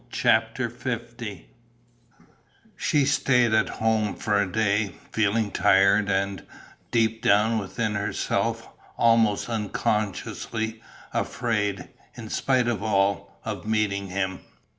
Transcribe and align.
CHAPTER 0.09 0.75
L 0.83 1.39
She 2.75 3.05
stayed 3.05 3.53
at 3.53 3.69
home 3.69 4.15
for 4.15 4.41
a 4.41 4.51
day, 4.51 4.95
feeling 5.11 5.51
tired 5.51 6.09
and, 6.09 6.43
deep 6.89 7.21
down 7.21 7.59
within 7.59 7.93
herself, 7.93 8.67
almost 8.97 9.47
unconsciously, 9.47 10.81
afraid, 11.13 11.89
in 12.15 12.29
spite 12.29 12.67
of 12.67 12.81
all, 12.81 13.39
of 13.45 13.67
meeting 13.67 14.07
him. 14.07 14.39